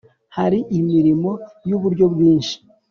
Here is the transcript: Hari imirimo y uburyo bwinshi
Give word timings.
Hari 0.37 0.59
imirimo 0.79 1.31
y 1.67 1.71
uburyo 1.77 2.05
bwinshi 2.13 2.55